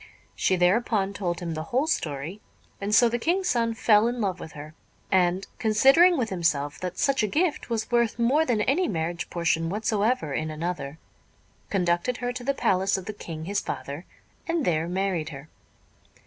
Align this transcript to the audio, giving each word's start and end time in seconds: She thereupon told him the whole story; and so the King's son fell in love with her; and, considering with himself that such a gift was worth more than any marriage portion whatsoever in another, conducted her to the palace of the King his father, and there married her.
She 0.35 0.55
thereupon 0.55 1.13
told 1.13 1.41
him 1.41 1.53
the 1.53 1.65
whole 1.65 1.85
story; 1.85 2.41
and 2.81 2.89
so 2.95 3.07
the 3.07 3.19
King's 3.19 3.49
son 3.49 3.75
fell 3.75 4.07
in 4.07 4.19
love 4.19 4.39
with 4.39 4.53
her; 4.53 4.73
and, 5.11 5.45
considering 5.59 6.17
with 6.17 6.31
himself 6.31 6.79
that 6.79 6.97
such 6.97 7.21
a 7.21 7.27
gift 7.27 7.69
was 7.69 7.91
worth 7.91 8.17
more 8.17 8.43
than 8.43 8.61
any 8.61 8.87
marriage 8.87 9.29
portion 9.29 9.69
whatsoever 9.69 10.33
in 10.33 10.49
another, 10.49 10.97
conducted 11.69 12.17
her 12.17 12.33
to 12.33 12.43
the 12.43 12.55
palace 12.55 12.97
of 12.97 13.05
the 13.05 13.13
King 13.13 13.45
his 13.45 13.59
father, 13.59 14.07
and 14.47 14.65
there 14.65 14.87
married 14.87 15.29
her. 15.29 15.49